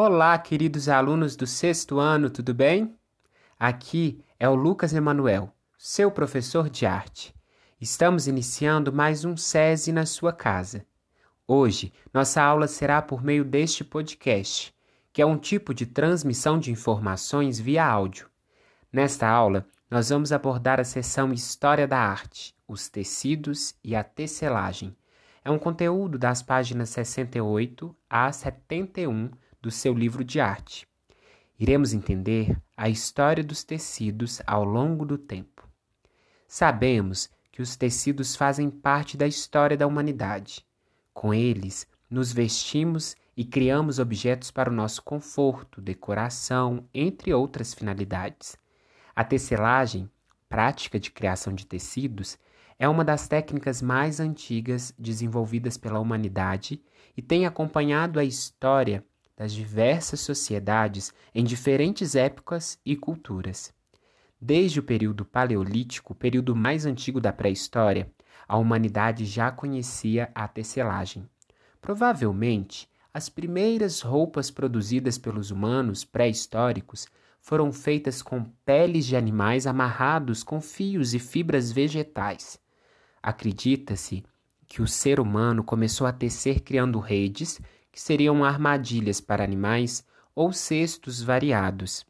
[0.00, 2.96] Olá, queridos alunos do sexto ano, tudo bem?
[3.58, 7.34] Aqui é o Lucas Emanuel, seu professor de arte.
[7.80, 10.86] Estamos iniciando mais um SESI na sua casa.
[11.48, 14.72] Hoje, nossa aula será por meio deste podcast,
[15.12, 18.30] que é um tipo de transmissão de informações via áudio.
[18.92, 24.96] Nesta aula, nós vamos abordar a seção História da Arte, os tecidos e a tecelagem.
[25.44, 30.86] É um conteúdo das páginas 68 a 71 do seu livro de arte.
[31.58, 35.68] Iremos entender a história dos tecidos ao longo do tempo.
[36.46, 40.64] Sabemos que os tecidos fazem parte da história da humanidade.
[41.12, 48.56] Com eles, nos vestimos e criamos objetos para o nosso conforto, decoração, entre outras finalidades.
[49.14, 50.08] A tecelagem,
[50.48, 52.38] prática de criação de tecidos,
[52.78, 56.80] é uma das técnicas mais antigas desenvolvidas pela humanidade
[57.16, 59.04] e tem acompanhado a história
[59.38, 63.72] das diversas sociedades em diferentes épocas e culturas.
[64.40, 68.10] Desde o período paleolítico, período mais antigo da pré-história,
[68.48, 71.24] a humanidade já conhecia a tecelagem.
[71.80, 77.06] Provavelmente, as primeiras roupas produzidas pelos humanos pré-históricos
[77.40, 82.58] foram feitas com peles de animais amarrados com fios e fibras vegetais.
[83.22, 84.24] Acredita-se
[84.66, 87.60] que o ser humano começou a tecer criando redes
[87.90, 92.06] que seriam armadilhas para animais ou cestos variados.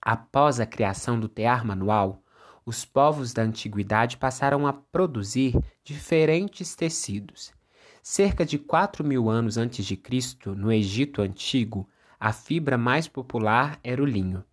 [0.00, 2.22] Após a criação do tear manual,
[2.64, 7.52] os povos da antiguidade passaram a produzir diferentes tecidos.
[8.02, 13.78] Cerca de 4 mil anos antes de Cristo, no Egito Antigo, a fibra mais popular
[13.82, 14.44] era o linho.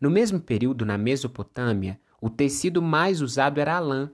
[0.00, 4.10] No mesmo período, na Mesopotâmia, o tecido mais usado era a lã.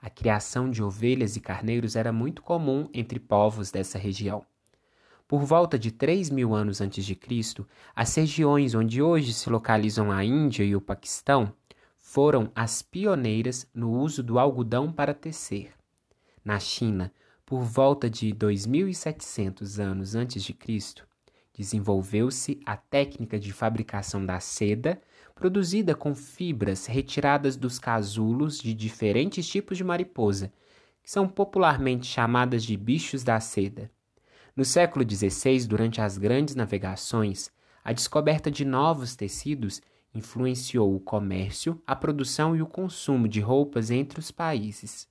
[0.00, 4.44] A criação de ovelhas e carneiros era muito comum entre povos dessa região.
[5.34, 10.12] Por volta de 3 mil anos antes de Cristo, as regiões onde hoje se localizam
[10.12, 11.52] a Índia e o Paquistão
[11.98, 15.72] foram as pioneiras no uso do algodão para tecer.
[16.44, 17.12] Na China,
[17.44, 21.04] por volta de 2700 anos antes de Cristo,
[21.52, 25.02] desenvolveu-se a técnica de fabricação da seda,
[25.34, 30.52] produzida com fibras retiradas dos casulos de diferentes tipos de mariposa,
[31.02, 33.90] que são popularmente chamadas de bichos da seda.
[34.56, 37.50] No século XVI, durante as grandes navegações,
[37.82, 39.82] a descoberta de novos tecidos
[40.14, 45.08] influenciou o comércio, a produção e o consumo de roupas entre os países.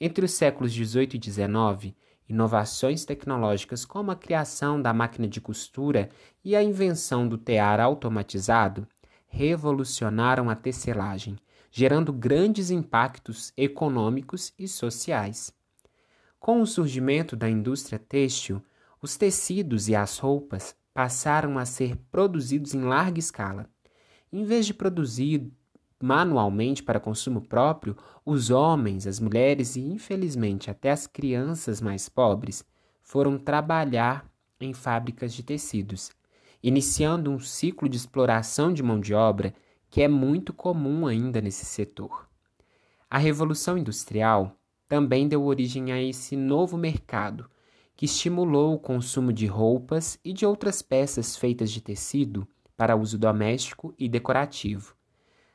[0.00, 1.92] Entre os séculos XVIII e XIX,
[2.28, 6.08] inovações tecnológicas como a criação da máquina de costura
[6.44, 8.86] e a invenção do tear automatizado
[9.26, 11.36] revolucionaram a tecelagem,
[11.68, 15.52] gerando grandes impactos econômicos e sociais.
[16.38, 18.62] Com o surgimento da indústria têxtil,
[19.02, 23.68] os tecidos e as roupas passaram a ser produzidos em larga escala.
[24.32, 25.50] Em vez de produzir
[26.00, 32.64] manualmente para consumo próprio, os homens, as mulheres e, infelizmente, até as crianças mais pobres
[33.02, 34.28] foram trabalhar
[34.60, 36.10] em fábricas de tecidos,
[36.62, 39.54] iniciando um ciclo de exploração de mão de obra
[39.90, 42.28] que é muito comum ainda nesse setor.
[43.10, 44.57] A Revolução Industrial
[44.88, 47.48] também deu origem a esse novo mercado,
[47.94, 53.18] que estimulou o consumo de roupas e de outras peças feitas de tecido para uso
[53.18, 54.94] doméstico e decorativo.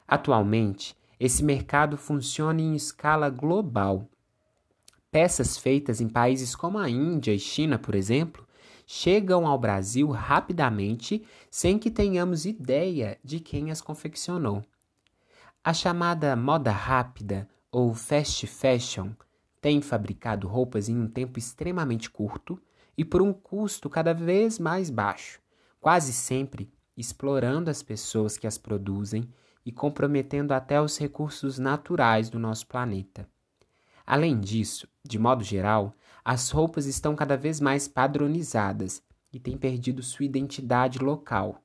[0.08, 4.10] Atualmente, esse mercado funciona em escala global.
[5.10, 8.46] Peças feitas em países como a Índia e China, por exemplo,
[8.86, 14.64] chegam ao Brasil rapidamente sem que tenhamos ideia de quem as confeccionou.
[15.64, 19.14] A chamada moda rápida ou fast fashion
[19.60, 22.62] tem fabricado roupas em um tempo extremamente curto
[22.96, 25.42] e por um custo cada vez mais baixo,
[25.82, 29.28] quase sempre explorando as pessoas que as produzem
[29.66, 33.28] e comprometendo até os recursos naturais do nosso planeta.
[34.06, 39.02] Além disso, de modo geral, as roupas estão cada vez mais padronizadas
[39.32, 41.60] e têm perdido sua identidade local.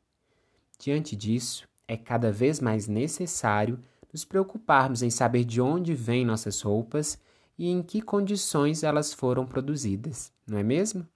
[0.79, 3.79] Diante disso, é cada vez mais necessário
[4.13, 7.19] nos preocuparmos em saber de onde vêm nossas roupas
[7.59, 11.07] e em que condições elas foram produzidas, não é mesmo?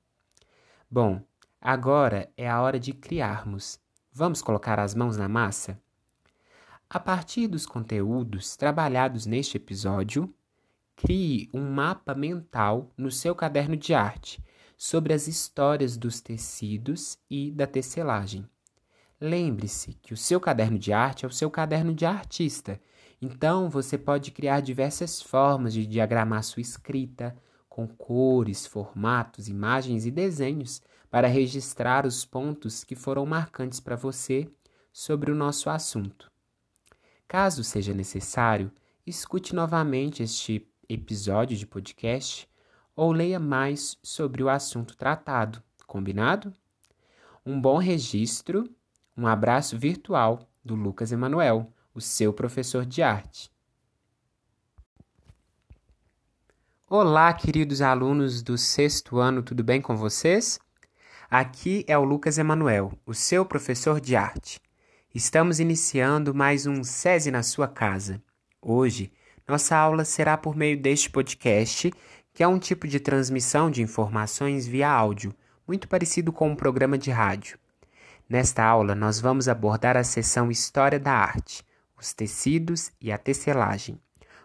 [0.90, 1.22] Bom,
[1.60, 3.80] agora é a hora de criarmos.
[4.12, 5.80] Vamos colocar as mãos na massa?
[6.90, 10.34] A partir dos conteúdos trabalhados neste episódio,
[10.94, 14.44] crie um mapa mental no seu caderno de arte
[14.76, 18.46] sobre as histórias dos tecidos e da tecelagem.
[19.24, 22.80] Lembre-se que o seu caderno de arte é o seu caderno de artista,
[23.20, 27.32] então você pode criar diversas formas de diagramar sua escrita,
[27.68, 34.50] com cores, formatos, imagens e desenhos, para registrar os pontos que foram marcantes para você
[34.92, 36.28] sobre o nosso assunto.
[37.28, 38.72] Caso seja necessário,
[39.06, 42.48] escute novamente este episódio de podcast
[42.96, 46.52] ou leia mais sobre o assunto tratado, combinado?
[47.46, 48.68] Um bom registro,
[49.16, 53.50] um abraço virtual do Lucas Emanuel, o seu professor de arte.
[56.88, 60.58] Olá, queridos alunos do sexto ano, tudo bem com vocês?
[61.30, 64.60] Aqui é o Lucas Emanuel, o seu professor de arte.
[65.14, 68.22] Estamos iniciando mais um SESI na sua casa.
[68.60, 69.12] Hoje,
[69.46, 71.92] nossa aula será por meio deste podcast,
[72.32, 75.34] que é um tipo de transmissão de informações via áudio,
[75.66, 77.58] muito parecido com um programa de rádio.
[78.32, 81.62] Nesta aula, nós vamos abordar a seção História da Arte,
[81.98, 84.00] os tecidos e a tecelagem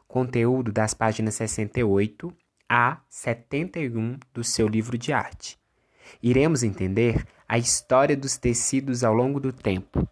[0.05, 2.35] conteúdo das páginas 68
[2.67, 5.57] a 71 do seu livro de arte.
[6.21, 10.05] Iremos entender a história dos tecidos ao longo do tempo.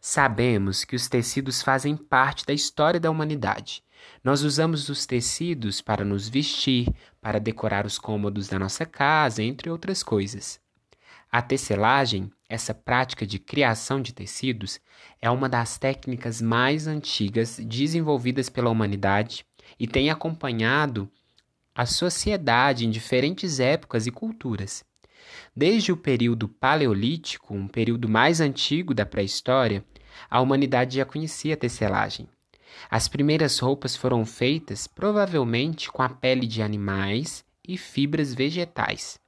[0.00, 3.84] Sabemos que os tecidos fazem parte da história da humanidade.
[4.24, 6.88] Nós usamos os tecidos para nos vestir,
[7.20, 10.58] para decorar os cômodos da nossa casa, entre outras coisas.
[11.32, 14.80] A tecelagem, essa prática de criação de tecidos,
[15.22, 19.46] é uma das técnicas mais antigas desenvolvidas pela humanidade
[19.78, 21.08] e tem acompanhado
[21.72, 24.84] a sociedade em diferentes épocas e culturas.
[25.54, 29.84] Desde o período paleolítico, um período mais antigo da pré-história,
[30.28, 32.28] a humanidade já conhecia a tecelagem.
[32.90, 39.20] As primeiras roupas foram feitas provavelmente com a pele de animais e fibras vegetais.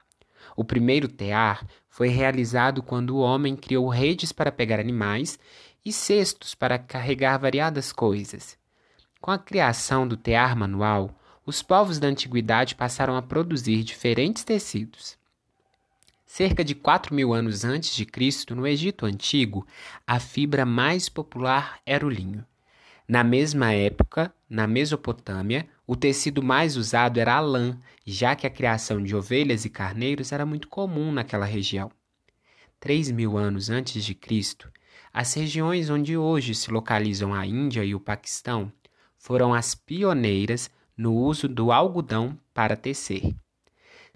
[0.56, 5.38] O primeiro tear foi realizado quando o homem criou redes para pegar animais
[5.84, 8.56] e cestos para carregar variadas coisas.
[9.20, 15.18] Com a criação do tear manual, os povos da antiguidade passaram a produzir diferentes tecidos.
[16.24, 19.66] Cerca de 4 mil anos antes de Cristo, no Egito Antigo,
[20.06, 22.42] a fibra mais popular era o linho.
[23.06, 28.50] Na mesma época, na Mesopotâmia, o tecido mais usado era a lã, já que a
[28.50, 31.90] criação de ovelhas e carneiros era muito comum naquela região.
[32.78, 34.70] Três mil anos antes de Cristo,
[35.12, 38.72] as regiões onde hoje se localizam a Índia e o Paquistão
[39.18, 43.34] foram as pioneiras no uso do algodão para tecer.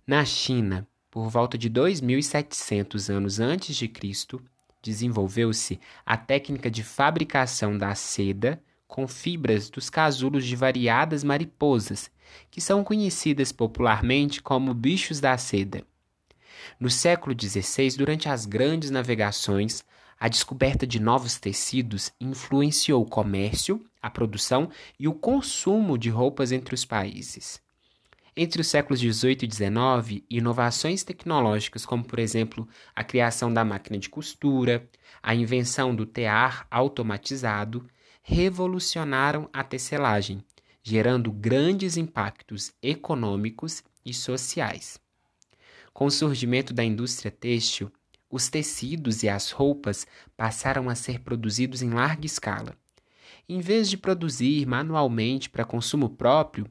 [0.07, 4.43] Na China, por volta de 2700 anos antes de Cristo,
[4.83, 12.11] desenvolveu-se a técnica de fabricação da seda com fibras dos casulos de variadas mariposas,
[12.51, 15.85] que são conhecidas popularmente como bichos da seda.
[16.79, 19.85] No século XVI, durante as grandes navegações,
[20.19, 26.53] a descoberta de novos tecidos influenciou o comércio, a produção e o consumo de roupas
[26.53, 27.61] entre os países.
[28.39, 33.99] Entre os séculos XVIII e XIX, inovações tecnológicas, como por exemplo a criação da máquina
[33.99, 34.87] de costura,
[35.23, 37.87] a invenção do tear automatizado,
[38.29, 40.43] revolucionaram a tecelagem,
[40.83, 44.99] gerando grandes impactos econômicos e sociais.
[45.95, 47.89] Com o surgimento da indústria têxtil,
[48.29, 52.75] os tecidos e as roupas passaram a ser produzidos em larga escala.
[53.49, 56.67] Em vez de produzir manualmente para consumo próprio,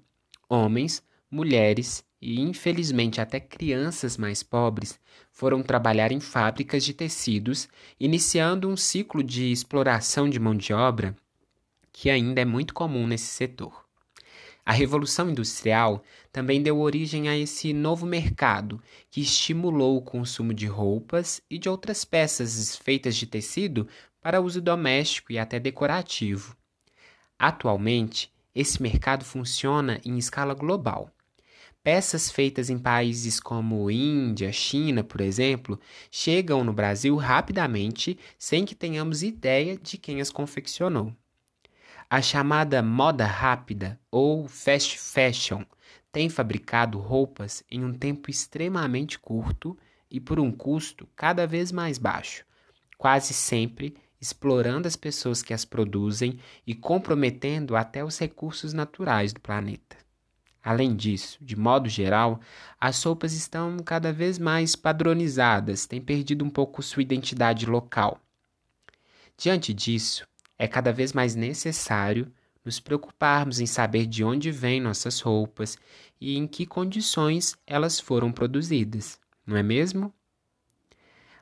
[0.50, 5.00] homens, mulheres e, infelizmente, até crianças mais pobres
[5.32, 11.16] foram trabalhar em fábricas de tecidos, iniciando um ciclo de exploração de mão de obra
[11.98, 13.86] que ainda é muito comum nesse setor.
[14.66, 20.68] A Revolução Industrial também deu origem a esse novo mercado que estimulou o consumo de
[20.68, 23.88] roupas e de outras peças feitas de tecido
[24.22, 26.58] para uso doméstico e até decorativo.
[27.40, 31.10] Atualmente, esse mercado funciona em escala global.
[31.82, 35.80] Peças feitas em países como Índia, China, por exemplo,
[36.12, 41.16] chegam no Brasil rapidamente sem que tenhamos ideia de quem as confeccionou.
[42.10, 45.64] A chamada moda rápida ou fast fashion
[46.12, 49.78] tem fabricado roupas em um tempo extremamente curto
[50.10, 52.46] e por um custo cada vez mais baixo,
[52.98, 59.42] quase sempre explorando as pessoas que as produzem e comprometendo até os recursos naturais do
[59.42, 59.98] planeta.
[60.64, 62.40] Além disso, de modo geral,
[62.80, 68.20] as roupas estão cada vez mais padronizadas, têm perdido um pouco sua identidade local.
[69.38, 70.26] Diante disso,
[70.58, 72.32] é cada vez mais necessário
[72.64, 75.78] nos preocuparmos em saber de onde vêm nossas roupas
[76.20, 80.14] e em que condições elas foram produzidas, não é mesmo?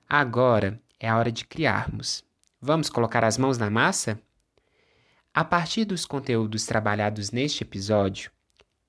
[0.08, 2.24] Agora é a hora de criarmos.
[2.62, 4.20] Vamos colocar as mãos na massa?
[5.34, 8.32] A partir dos conteúdos trabalhados neste episódio,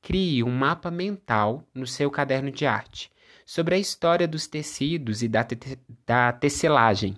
[0.02, 3.10] crie um mapa mental no seu caderno de arte
[3.46, 5.56] sobre a história dos tecidos e da, te
[6.06, 7.16] da tecelagem.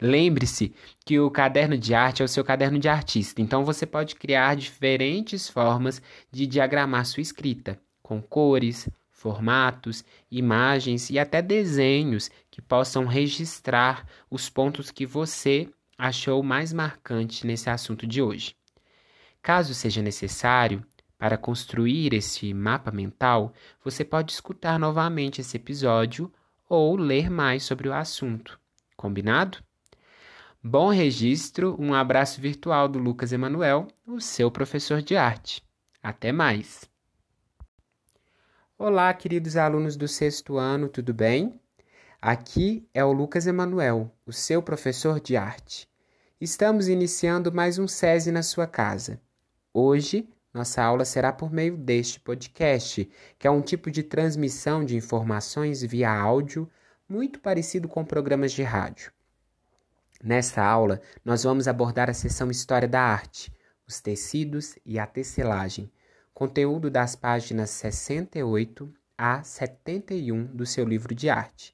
[0.00, 4.14] Lembre-se que o caderno de arte é o seu caderno de artista, então você pode
[4.14, 12.60] criar diferentes formas de diagramar sua escrita, com cores, formatos, imagens e até desenhos que
[12.60, 18.54] possam registrar os pontos que você achou mais marcante nesse assunto de hoje.
[19.40, 20.84] Caso seja necessário,
[21.18, 26.30] para construir esse mapa mental, você pode escutar novamente esse episódio
[26.68, 28.60] ou ler mais sobre o assunto.
[28.96, 29.58] Combinado?
[30.62, 35.62] Bom registro, um abraço virtual do Lucas Emanuel, o seu professor de arte.
[36.02, 36.88] Até mais!
[38.78, 41.60] Olá, queridos alunos do sexto ano, tudo bem?
[42.20, 45.88] Aqui é o Lucas Emanuel, o seu professor de arte.
[46.40, 49.20] Estamos iniciando mais um SESI na sua casa.
[49.72, 54.96] Hoje, nossa aula será por meio deste podcast, que é um tipo de transmissão de
[54.96, 56.70] informações via áudio,
[57.14, 59.12] muito parecido com programas de rádio.
[60.20, 63.52] Nesta aula, nós vamos abordar a seção História da Arte,
[63.86, 65.92] os tecidos e a tecelagem
[66.34, 71.72] conteúdo das páginas 68 a 71 do seu livro de arte.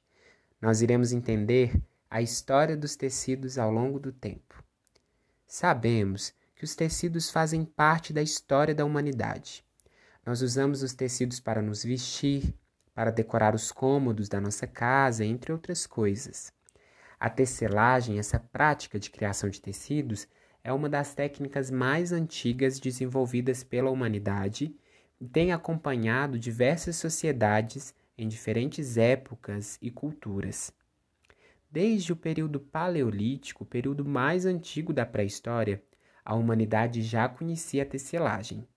[0.61, 1.81] Nós iremos entender
[2.11, 4.63] a história dos tecidos ao longo do tempo.
[5.47, 9.65] Sabemos que os tecidos fazem parte da história da humanidade.
[10.27, 12.55] Nós usamos os tecidos para nos vestir,
[13.01, 16.53] para decorar os cômodos da nossa casa, entre outras coisas.
[17.19, 20.29] A tecelagem, essa prática de criação de tecidos,
[20.63, 24.77] é uma das técnicas mais antigas desenvolvidas pela humanidade
[25.19, 30.71] e tem acompanhado diversas sociedades em diferentes épocas e culturas.
[31.71, 35.83] Desde o período paleolítico, período mais antigo da pré-história,
[36.23, 38.69] a humanidade já conhecia a tecelagem.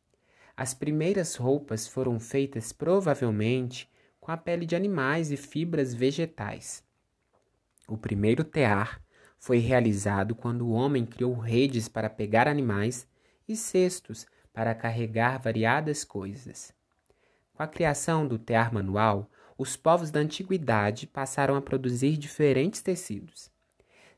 [0.56, 3.92] As primeiras roupas foram feitas provavelmente
[4.24, 6.82] com a pele de animais e fibras vegetais.
[7.90, 9.02] O primeiro tear
[9.38, 13.06] foi realizado quando o homem criou redes para pegar animais
[13.46, 16.74] e cestos para carregar variadas coisas.
[17.54, 23.52] Com a criação do tear manual, os povos da antiguidade passaram a produzir diferentes tecidos.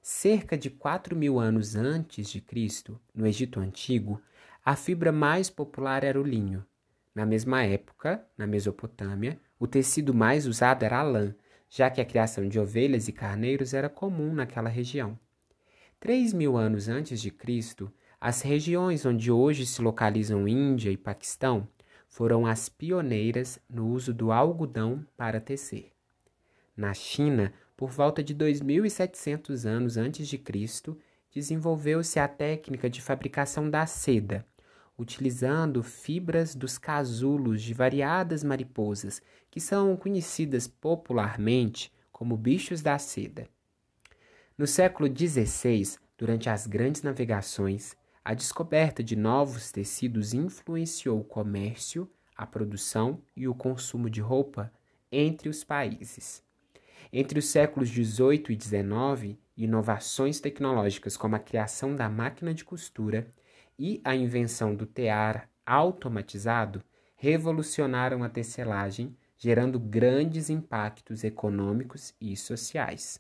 [0.04, 4.22] Cerca de 4 mil anos antes de Cristo, no Egito Antigo,
[4.64, 6.64] a fibra mais popular era o linho.
[7.16, 11.36] Na mesma época, na Mesopotâmia, o tecido mais usado era a lã,
[11.70, 15.18] já que a criação de ovelhas e carneiros era comum naquela região.
[16.00, 21.68] Três mil anos antes de Cristo, as regiões onde hoje se localizam Índia e Paquistão
[22.08, 25.92] foram as pioneiras no uso do algodão para tecer.
[26.76, 30.98] Na China, por volta de 2700 anos antes de Cristo,
[31.32, 34.46] desenvolveu-se a técnica de fabricação da seda,
[34.98, 39.22] utilizando fibras dos casulos de variadas mariposas,
[39.52, 43.48] que são conhecidas popularmente como bichos da seda.
[44.58, 52.10] No século XVI, durante as grandes navegações, a descoberta de novos tecidos influenciou o comércio,
[52.36, 54.72] a produção e o consumo de roupa
[55.12, 56.44] entre os países.
[57.12, 63.28] Entre os séculos XVIII e XIX, inovações tecnológicas como a criação da máquina de costura
[63.78, 66.84] e a invenção do tear automatizado
[67.16, 73.20] revolucionaram a tecelagem, gerando grandes impactos econômicos e sociais.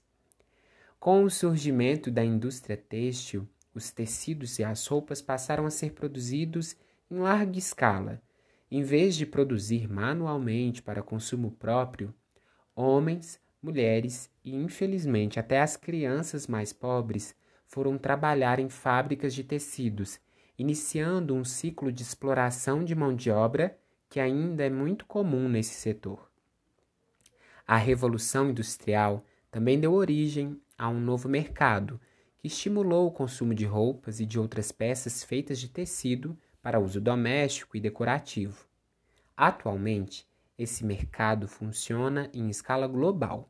[1.00, 6.76] Com o surgimento da indústria têxtil, os tecidos e as roupas passaram a ser produzidos
[7.12, 8.22] em larga escala.
[8.72, 12.14] Em vez de produzir manualmente para consumo próprio,
[12.76, 17.36] homens, mulheres e, infelizmente, até as crianças mais pobres
[17.68, 20.20] foram trabalhar em fábricas de tecidos
[20.58, 23.78] iniciando um ciclo de exploração de mão de obra
[24.10, 26.30] que ainda é muito comum nesse setor.
[27.68, 32.00] A Revolução Industrial também deu origem a um novo mercado
[32.38, 37.02] que estimulou o consumo de roupas e de outras peças feitas de tecido para uso
[37.02, 38.68] doméstico e decorativo.
[39.36, 43.50] Atualmente, esse mercado funciona em escala global.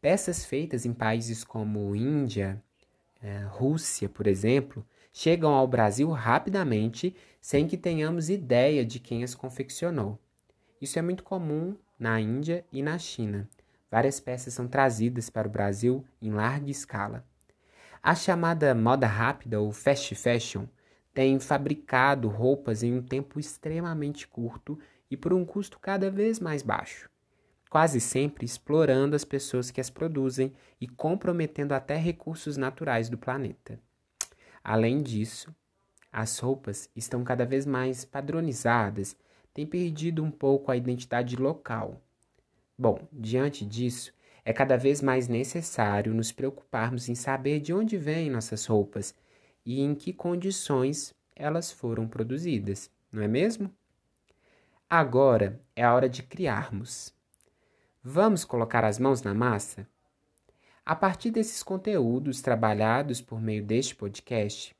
[0.00, 2.62] Peças feitas em países como Índia,
[3.22, 9.34] eh, Rússia, por exemplo, chegam ao Brasil rapidamente sem que tenhamos ideia de quem as
[9.34, 10.18] confeccionou.
[10.80, 13.48] Isso é muito comum na Índia e na China.
[13.90, 17.24] Várias peças são trazidas para o Brasil em larga escala.
[18.02, 20.66] A chamada moda rápida ou fast fashion
[21.12, 24.78] tem fabricado roupas em um tempo extremamente curto
[25.10, 27.10] e por um custo cada vez mais baixo,
[27.68, 33.78] quase sempre explorando as pessoas que as produzem e comprometendo até recursos naturais do planeta.
[34.62, 35.54] Além disso,
[36.12, 39.16] as roupas estão cada vez mais padronizadas,
[39.54, 42.00] têm perdido um pouco a identidade local.
[42.76, 44.12] Bom, diante disso,
[44.44, 49.14] é cada vez mais necessário nos preocuparmos em saber de onde vêm nossas roupas
[49.64, 53.72] e em que condições elas foram produzidas, não é mesmo?
[54.88, 57.14] Agora é a hora de criarmos.
[58.02, 59.86] Vamos colocar as mãos na massa?
[60.90, 64.74] A partir desses conteúdos trabalhados por meio deste podcast,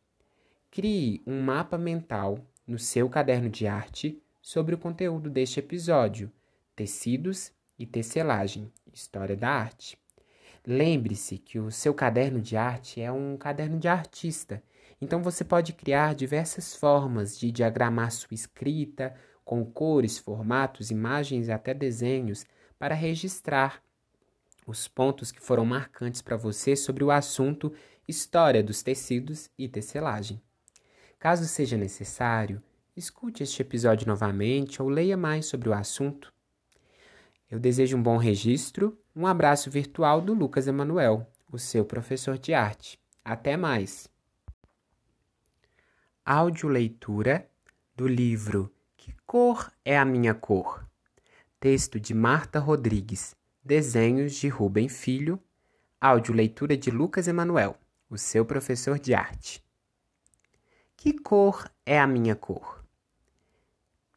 [0.69, 6.29] crie um mapa mental no seu caderno de arte sobre o conteúdo deste episódio:
[6.75, 9.97] tecidos e tecelagem, história da arte.
[10.67, 14.61] Lembre-se que o seu caderno de arte é um caderno de artista,
[15.01, 19.15] então você pode criar diversas formas de diagramar sua escrita,
[19.45, 22.45] com cores, formatos, imagens e até desenhos,
[22.81, 23.81] para registrar
[24.71, 27.73] os pontos que foram marcantes para você sobre o assunto
[28.07, 30.43] História dos tecidos e tecelagem.
[31.19, 32.61] Caso seja necessário,
[32.97, 36.33] escute este episódio novamente ou leia mais sobre o assunto.
[37.49, 42.53] Eu desejo um bom registro, um abraço virtual do Lucas Emanuel, o seu professor de
[42.53, 42.99] arte.
[43.25, 44.09] Até mais!
[46.25, 47.49] Audioleitura
[47.95, 50.85] do livro Que Cor é a Minha Cor?
[51.61, 55.39] Texto de Marta Rodrigues Desenhos de Rubem Filho.
[56.01, 57.77] Audioleitura de Lucas Emanuel,
[58.09, 59.63] o seu professor de arte.
[60.97, 62.83] Que cor é a minha cor?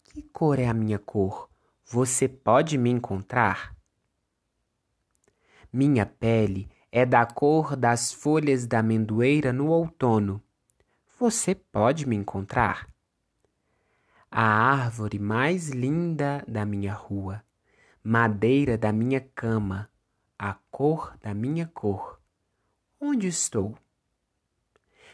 [0.06, 1.50] Que cor é a minha cor?
[1.86, 3.76] Você pode me encontrar?
[5.74, 10.42] Minha pele é da cor das folhas da amendoeira no outono.
[11.20, 12.90] Você pode me encontrar?
[14.32, 17.44] A árvore mais linda da minha rua
[18.04, 19.90] madeira da minha cama,
[20.38, 22.20] a cor da minha cor.
[23.00, 23.78] Onde estou?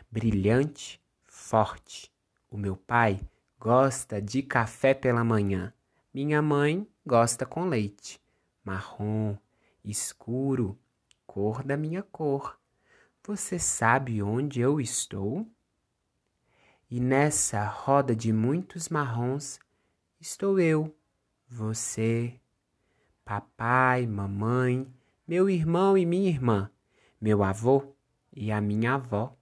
[0.09, 2.11] Brilhante, forte.
[2.49, 3.21] O meu pai
[3.59, 5.71] gosta de café pela manhã.
[6.11, 8.19] Minha mãe gosta com leite.
[8.63, 9.37] Marrom,
[9.83, 10.75] escuro,
[11.27, 12.59] cor da minha cor.
[13.23, 15.45] Você sabe onde eu estou?
[16.89, 19.59] E nessa roda de muitos marrons
[20.19, 20.95] estou eu,
[21.47, 22.39] você,
[23.29, 24.91] papai, mamãe,
[25.27, 26.67] meu irmão e minha irmã,
[27.21, 27.93] meu avô
[28.35, 29.37] e a minha avó.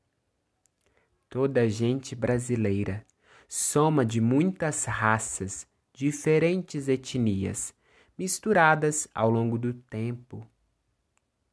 [1.29, 3.05] Toda gente brasileira,
[3.47, 7.73] soma de muitas raças, diferentes etnias,
[8.17, 10.45] misturadas ao longo do tempo.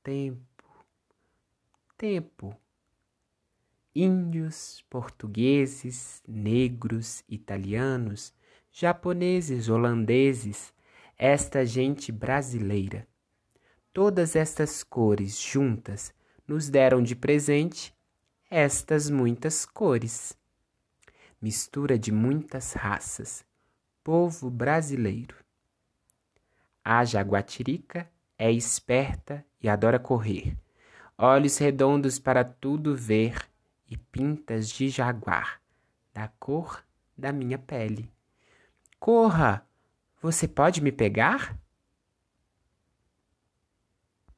[0.02, 0.84] Tempo,
[1.96, 2.52] tempo.
[3.94, 8.34] Índios, portugueses, negros, italianos,
[8.72, 10.73] japoneses, holandeses,
[11.18, 13.07] esta gente brasileira.
[13.92, 16.12] Todas estas cores juntas
[16.46, 17.94] nos deram de presente
[18.50, 20.37] estas muitas cores.
[21.40, 23.44] Mistura de muitas raças,
[24.03, 25.37] povo brasileiro.
[26.85, 30.57] A jaguatirica é esperta e adora correr,
[31.16, 33.48] olhos redondos para tudo ver
[33.88, 35.61] e pintas de jaguar,
[36.12, 36.85] da cor
[37.16, 38.11] da minha pele.
[38.98, 39.66] Corra!
[40.24, 41.54] Você pode me pegar?